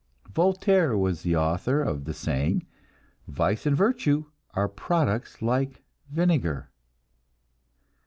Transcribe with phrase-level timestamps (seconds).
[0.33, 2.65] Voltaire was author of the saying,
[3.27, 6.71] "Vice and virtue are products like vinegar."